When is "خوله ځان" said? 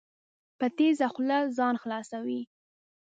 1.13-1.75